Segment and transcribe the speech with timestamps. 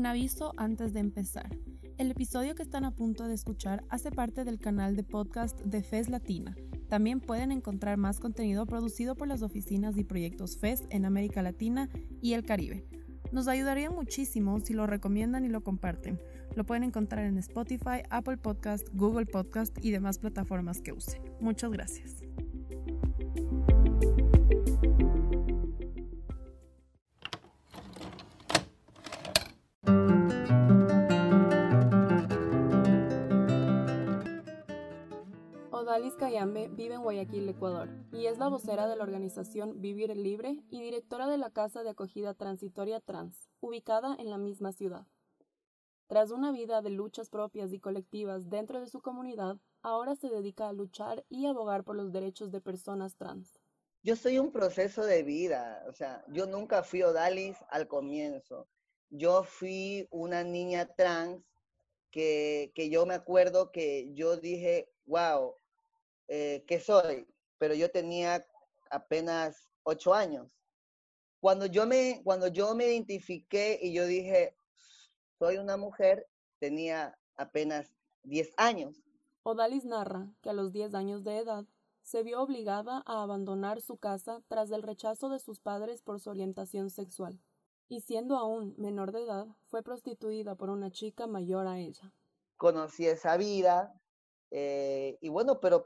[0.00, 1.54] Un aviso antes de empezar.
[1.98, 5.82] El episodio que están a punto de escuchar hace parte del canal de podcast de
[5.82, 6.56] FES Latina.
[6.88, 11.90] También pueden encontrar más contenido producido por las oficinas y proyectos FES en América Latina
[12.22, 12.86] y el Caribe.
[13.30, 16.18] Nos ayudaría muchísimo si lo recomiendan y lo comparten.
[16.56, 21.20] Lo pueden encontrar en Spotify, Apple Podcast, Google Podcast y demás plataformas que usen.
[21.42, 22.16] Muchas gracias.
[36.20, 40.82] Cayambe vive en Guayaquil, Ecuador, y es la vocera de la organización Vivir Libre y
[40.82, 45.06] directora de la Casa de Acogida Transitoria Trans, ubicada en la misma ciudad.
[46.08, 50.68] Tras una vida de luchas propias y colectivas dentro de su comunidad, ahora se dedica
[50.68, 53.58] a luchar y abogar por los derechos de personas trans.
[54.02, 58.68] Yo soy un proceso de vida, o sea, yo nunca fui Odalis al comienzo.
[59.08, 61.42] Yo fui una niña trans
[62.10, 65.54] que, que yo me acuerdo que yo dije, wow,
[66.32, 67.26] eh, qué soy,
[67.58, 68.46] pero yo tenía
[68.88, 70.56] apenas ocho años.
[71.40, 74.54] Cuando yo, me, cuando yo me identifiqué y yo dije,
[75.40, 76.28] soy una mujer,
[76.60, 77.90] tenía apenas
[78.22, 79.02] diez años.
[79.42, 81.64] Odalis narra que a los diez años de edad
[82.02, 86.30] se vio obligada a abandonar su casa tras el rechazo de sus padres por su
[86.30, 87.40] orientación sexual,
[87.88, 92.12] y siendo aún menor de edad, fue prostituida por una chica mayor a ella.
[92.56, 94.00] Conocí esa vida,
[94.52, 95.84] eh, y bueno, pero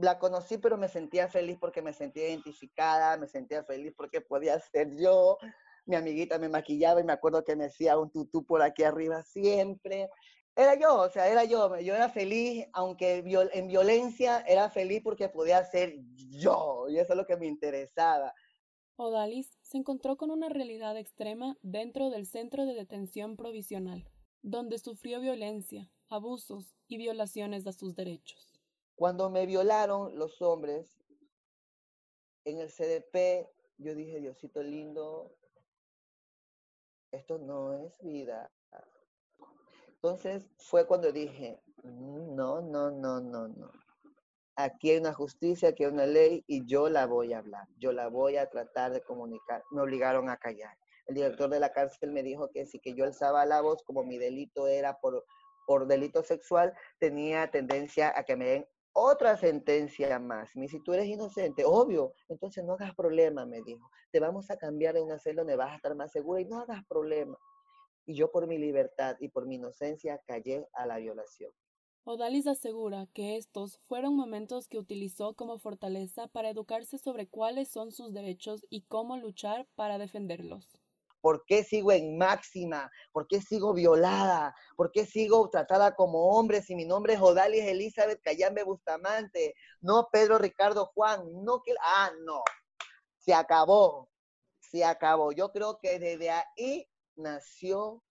[0.00, 4.58] la conocí, pero me sentía feliz porque me sentía identificada, me sentía feliz porque podía
[4.60, 5.38] ser yo.
[5.86, 9.22] Mi amiguita me maquillaba y me acuerdo que me hacía un tutú por aquí arriba
[9.24, 10.08] siempre.
[10.54, 11.76] Era yo, o sea, era yo.
[11.80, 16.86] Yo era feliz, aunque en violencia era feliz porque podía ser yo.
[16.88, 18.32] Y eso es lo que me interesaba.
[18.96, 24.08] Odalis se encontró con una realidad extrema dentro del centro de detención provisional,
[24.42, 28.57] donde sufrió violencia, abusos y violaciones a sus derechos.
[28.98, 30.98] Cuando me violaron los hombres
[32.44, 35.36] en el CDP, yo dije, Diosito lindo,
[37.12, 38.50] esto no es vida.
[39.86, 43.70] Entonces fue cuando dije, mm, no, no, no, no, no.
[44.56, 47.92] Aquí hay una justicia, aquí hay una ley y yo la voy a hablar, yo
[47.92, 49.62] la voy a tratar de comunicar.
[49.70, 50.76] Me obligaron a callar.
[51.06, 54.02] El director de la cárcel me dijo que si que yo alzaba la voz, como
[54.02, 55.24] mi delito era por,
[55.68, 60.54] por delito sexual, tenía tendencia a que me den otra sentencia más.
[60.56, 63.90] Me si tú eres inocente, obvio, entonces no hagas problema, me dijo.
[64.10, 66.60] Te vamos a cambiar de una celda donde vas a estar más segura y no
[66.60, 67.36] hagas problema.
[68.06, 71.52] Y yo por mi libertad y por mi inocencia callé a la violación.
[72.04, 77.92] Odalis asegura que estos fueron momentos que utilizó como fortaleza para educarse sobre cuáles son
[77.92, 80.80] sus derechos y cómo luchar para defenderlos.
[81.20, 82.90] ¿Por qué sigo en máxima?
[83.12, 84.54] ¿Por qué sigo violada?
[84.76, 89.54] ¿Por qué sigo tratada como hombre si mi nombre es Odalis Elizabeth Cayambe Bustamante?
[89.80, 91.74] No Pedro Ricardo Juan, no que...
[91.82, 92.42] Ah, no.
[93.18, 94.08] Se acabó.
[94.60, 95.32] Se acabó.
[95.32, 98.02] Yo creo que desde ahí nació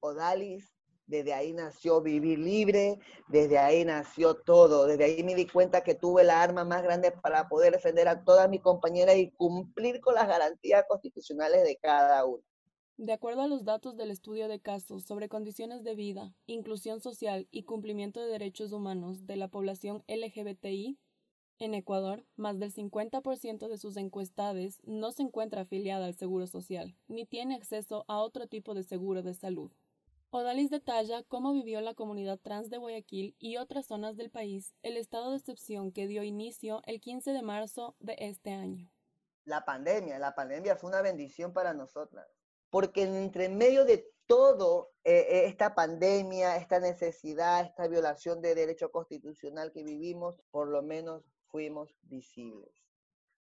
[0.00, 0.75] Odalis
[1.06, 5.94] desde ahí nació vivir libre, desde ahí nació todo, desde ahí me di cuenta que
[5.94, 10.14] tuve la arma más grande para poder defender a todas mis compañeras y cumplir con
[10.14, 12.42] las garantías constitucionales de cada una.
[12.98, 17.46] De acuerdo a los datos del estudio de casos sobre condiciones de vida, inclusión social
[17.50, 20.98] y cumplimiento de derechos humanos de la población LGBTI,
[21.58, 26.94] en Ecuador, más del 50% de sus encuestados no se encuentra afiliada al Seguro Social,
[27.08, 29.70] ni tiene acceso a otro tipo de seguro de salud.
[30.30, 34.96] Odalis detalla cómo vivió la comunidad trans de Guayaquil y otras zonas del país el
[34.96, 38.90] estado de excepción que dio inicio el 15 de marzo de este año.
[39.44, 42.26] La pandemia, la pandemia fue una bendición para nosotras,
[42.70, 48.90] porque entre medio de todo eh, eh, esta pandemia, esta necesidad, esta violación de derecho
[48.90, 52.85] constitucional que vivimos, por lo menos fuimos visibles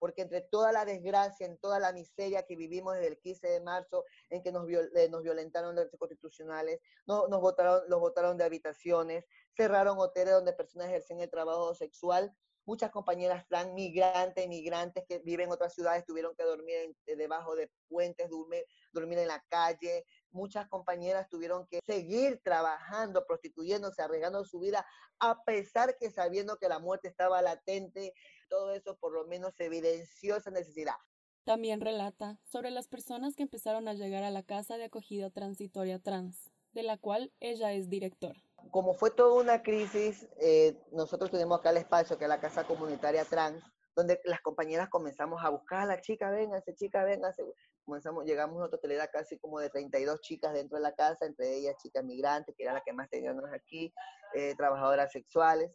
[0.02, 3.60] porque entre toda la desgracia, en toda la miseria que vivimos desde el 15 de
[3.60, 8.42] marzo, en que nos, eh, nos violentaron derechos constitucionales, no, nos votaron, los votaron de
[8.42, 9.24] habitaciones,
[9.56, 12.34] cerraron hoteles donde personas ejercen el trabajo sexual,
[12.65, 17.54] muchas compañeras trans, migrantes, migrantes que viven en otras ciudades tuvieron que dormir eh, debajo
[17.54, 24.44] de puentes, dormir, dormir en la calle, muchas compañeras tuvieron que seguir trabajando, prostituyéndose, arriesgando
[24.44, 24.84] su vida,
[25.21, 28.15] a pesar que sabiendo que la muerte estaba latente,
[28.53, 30.97] todo eso por lo menos evidenció esa necesidad.
[31.45, 35.99] También relata sobre las personas que empezaron a llegar a la casa de acogida transitoria
[35.99, 38.39] trans, de la cual ella es directora.
[38.71, 42.65] Como fue toda una crisis, eh, nosotros tenemos acá el espacio, que es la casa
[42.65, 43.65] comunitaria trans,
[43.97, 47.43] donde las compañeras comenzamos a buscar a la chica, véngase, chica, véngase.
[47.84, 51.57] Comenzamos, llegamos a una totalidad casi como de 32 chicas dentro de la casa, entre
[51.57, 53.93] ellas chicas migrantes, que era la que más teníamos aquí,
[54.34, 55.72] eh, trabajadoras sexuales.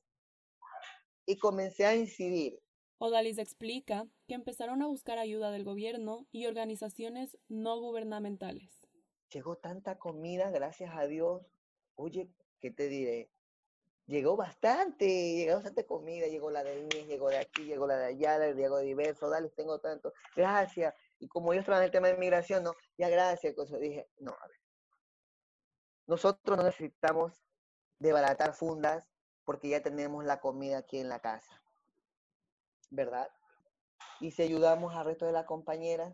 [1.26, 2.58] Y comencé a incidir.
[3.00, 8.72] Odalis explica que empezaron a buscar ayuda del gobierno y organizaciones no gubernamentales.
[9.32, 11.42] Llegó tanta comida, gracias a Dios.
[11.96, 12.30] Oye,
[12.60, 13.30] ¿qué te diré?
[14.08, 18.06] llegó bastante, llegó bastante comida, llegó la de mí, llegó de aquí, llegó la de
[18.06, 20.96] allá, llegó diverso, dale, tengo tanto, gracias.
[21.20, 24.32] Y como yo estaba en el tema de inmigración, no, ya gracias, cosa, dije, no,
[24.32, 24.58] a ver.
[26.08, 27.44] Nosotros no necesitamos
[28.00, 29.10] desbaratar fundas
[29.44, 31.62] porque ya tenemos la comida aquí en la casa,
[32.90, 33.30] ¿verdad?
[34.20, 36.14] Y si ayudamos al resto de las compañeras,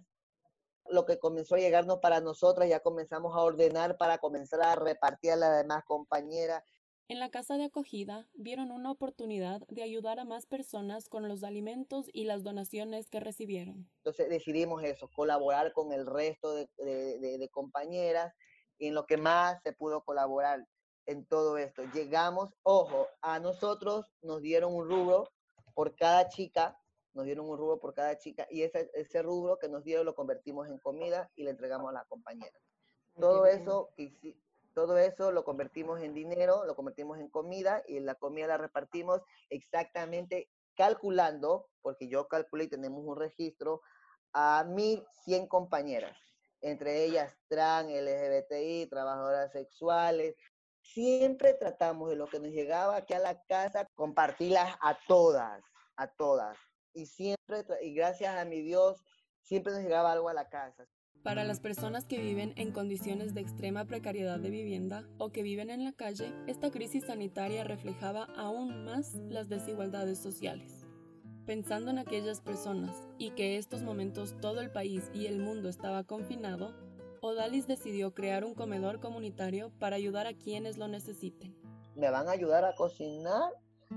[0.89, 5.31] lo que comenzó a llegarnos para nosotras, ya comenzamos a ordenar para comenzar a repartir
[5.31, 6.63] a las demás compañeras
[7.09, 11.43] en la casa de acogida vieron una oportunidad de ayudar a más personas con los
[11.43, 13.89] alimentos y las donaciones que recibieron.
[13.97, 18.33] Entonces decidimos eso, colaborar con el resto de, compañeras
[18.77, 20.65] y en lo que más se pudo colaborar
[21.05, 21.83] en todo esto.
[21.93, 25.29] Llegamos, ojo, a nosotros nos dieron un rubro
[25.73, 26.77] por cada chica,
[27.13, 30.15] nos dieron un rubro por cada chica y ese, ese rubro que nos dieron lo
[30.15, 32.57] convertimos en comida y le entregamos a la compañera.
[33.19, 33.93] Todo eso
[34.73, 39.21] todo eso lo convertimos en dinero, lo convertimos en comida y la comida la repartimos
[39.49, 43.81] exactamente calculando, porque yo calculé y tenemos un registro,
[44.33, 46.17] a 1.100 compañeras,
[46.61, 50.35] entre ellas trans, LGBTI, trabajadoras sexuales.
[50.83, 55.63] Siempre tratamos de lo que nos llegaba aquí a la casa, compartirlas a todas,
[55.95, 56.57] a todas.
[56.93, 59.01] Y siempre, y gracias a mi Dios,
[59.41, 60.85] siempre nos llegaba algo a la casa.
[61.23, 65.69] Para las personas que viven en condiciones de extrema precariedad de vivienda o que viven
[65.69, 70.85] en la calle, esta crisis sanitaria reflejaba aún más las desigualdades sociales.
[71.45, 76.03] Pensando en aquellas personas y que estos momentos todo el país y el mundo estaba
[76.03, 76.75] confinado,
[77.25, 81.55] Odalis decidió crear un comedor comunitario para ayudar a quienes lo necesiten.
[81.95, 83.53] ¿Me van a ayudar a cocinar?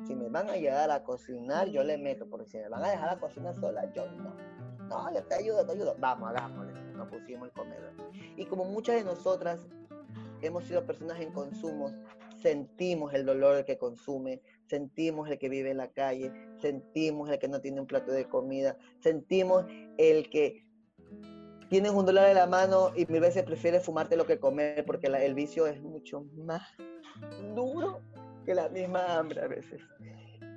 [0.07, 2.91] Si me van a ayudar a cocinar, yo le meto, porque si me van a
[2.91, 4.37] dejar a cocinar sola, yo no.
[4.89, 5.97] No, yo te ayudo, te ayudo.
[5.99, 7.93] Vamos, hagámosle nos pusimos el comedor.
[8.37, 9.67] Y como muchas de nosotras
[10.41, 11.93] hemos sido personas en consumo,
[12.41, 17.39] sentimos el dolor del que consume, sentimos el que vive en la calle, sentimos el
[17.39, 19.65] que no tiene un plato de comida, sentimos
[19.99, 20.66] el que
[21.69, 25.09] tiene un dólar en la mano y mil veces prefiere fumarte lo que comer porque
[25.09, 26.63] el vicio es mucho más
[27.55, 28.01] duro
[28.45, 29.81] que la misma hambre a veces.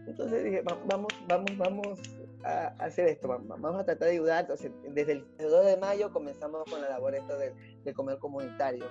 [0.07, 1.99] Entonces dije, vamos, vamos, vamos
[2.43, 4.47] a hacer esto, vamos a tratar de ayudar.
[4.47, 7.53] Desde el 2 de mayo comenzamos con la labor esto del,
[7.93, 8.85] comer comunitario.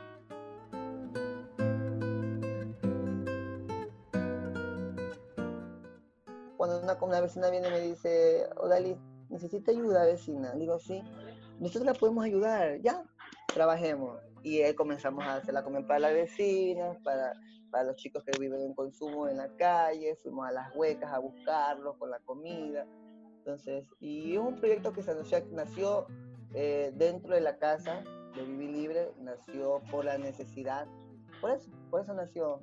[6.57, 8.97] Cuando una, una, vecina viene y me dice, Odali,
[9.29, 10.53] necesita ayuda, vecina.
[10.55, 11.03] Digo, sí,
[11.59, 13.03] nosotros la podemos ayudar, ya,
[13.53, 14.19] trabajemos.
[14.43, 17.33] Y ahí comenzamos a hacer la comer para las vecinas, para,
[17.71, 21.19] para los chicos que viven en consumo en la calle, fuimos a las huecas a
[21.19, 22.87] buscarlos con la comida.
[23.39, 25.15] Entonces, y es un proyecto que se
[25.53, 26.07] nació
[26.55, 28.05] eh, dentro de la casa
[28.37, 30.87] de Vivir Libre, nació por la necesidad,
[31.41, 32.61] por eso, por eso nació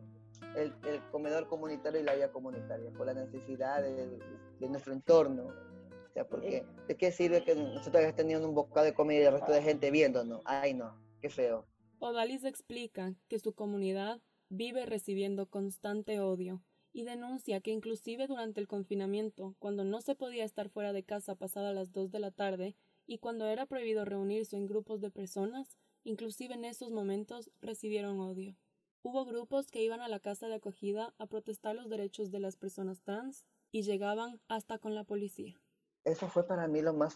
[0.56, 5.75] el, el comedor comunitario y la vía comunitaria, por la necesidad de nuestro entorno.
[6.15, 9.33] Sea, porque ¿de qué sirve que nosotros hayamos tenido un bocado de comida y el
[9.33, 10.42] resto de gente viéndonos?
[10.45, 11.66] Ay, no, qué feo.
[11.99, 16.63] Odalis explica que su comunidad vive recibiendo constante odio
[16.94, 21.35] y denuncia que inclusive durante el confinamiento, cuando no se podía estar fuera de casa
[21.35, 25.78] pasada las dos de la tarde y cuando era prohibido reunirse en grupos de personas,
[26.06, 28.56] inclusive en esos momentos recibieron odio.
[29.04, 32.56] Hubo grupos que iban a la casa de acogida a protestar los derechos de las
[32.56, 35.59] personas trans y llegaban hasta con la policía.
[36.06, 37.16] Eso fue para mí lo más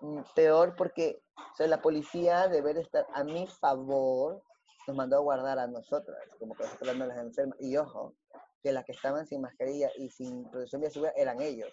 [0.00, 1.22] mm, peor porque
[1.58, 4.42] la policía debe estar a mi favor
[4.86, 7.56] nos mandó a guardar a nosotras, como que nosotros no las enfermas.
[7.60, 8.14] Y ojo,
[8.62, 11.72] que las que estaban sin mascarilla y sin protección biosegura eran ellos.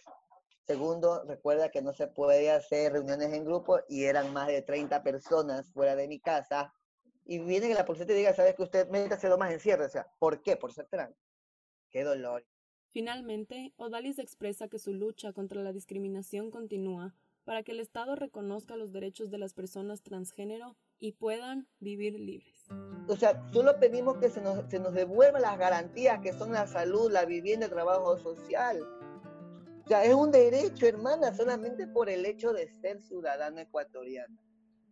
[0.65, 5.01] Segundo, recuerda que no se puede hacer reuniones en grupo y eran más de 30
[5.01, 6.73] personas fuera de mi casa.
[7.25, 9.85] Y viene que la policía te diga, sabes que usted métase más encierro.
[9.85, 10.57] O sea, ¿por qué?
[10.57, 11.15] Por ser trans.
[11.89, 12.45] Qué dolor.
[12.89, 17.13] Finalmente, Odalis expresa que su lucha contra la discriminación continúa
[17.43, 22.65] para que el Estado reconozca los derechos de las personas transgénero y puedan vivir libres.
[23.07, 26.67] O sea, solo pedimos que se nos, se nos devuelvan las garantías que son la
[26.67, 28.81] salud, la vivienda, el trabajo social.
[29.85, 34.37] O sea, es un derecho, hermana, solamente por el hecho de ser ciudadano ecuatoriano.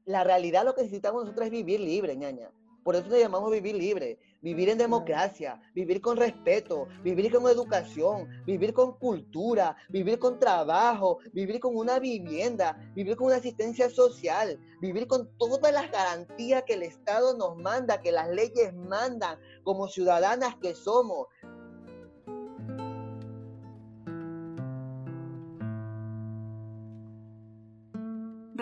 [0.05, 2.51] La realidad lo que necesitamos nosotros es vivir libre, ñaña.
[2.85, 8.29] Por eso le llamamos vivir libre, vivir en democracia, vivir con respeto, vivir con educación,
[8.45, 14.59] vivir con cultura, vivir con trabajo, vivir con una vivienda, vivir con una asistencia social,
[14.81, 19.87] vivir con todas las garantías que el Estado nos manda, que las leyes mandan como
[19.87, 21.25] ciudadanas que somos.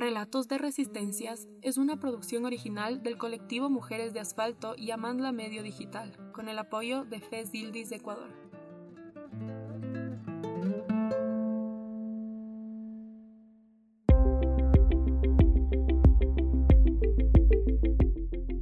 [0.03, 5.63] Relatos de Resistencias es una producción original del colectivo Mujeres de Asfalto y Amandla Medio
[5.63, 8.29] Digital, con el apoyo de FES Dildis de Ecuador.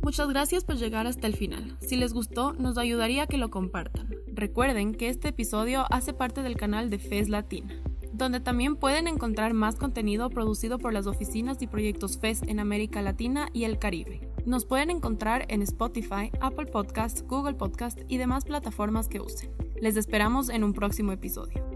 [0.03, 1.75] Muchas gracias por llegar hasta el final.
[1.81, 4.13] Si les gustó, nos ayudaría que lo compartan.
[4.27, 7.81] Recuerden que este episodio hace parte del canal de FES Latina
[8.13, 13.01] donde también pueden encontrar más contenido producido por las oficinas y proyectos FES en América
[13.01, 14.29] Latina y el Caribe.
[14.45, 19.51] Nos pueden encontrar en Spotify, Apple Podcasts, Google Podcasts y demás plataformas que usen.
[19.79, 21.70] Les esperamos en un próximo episodio.